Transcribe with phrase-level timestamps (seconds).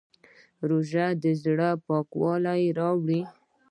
[0.69, 3.21] روژه د زړه پاکوالی راوړي.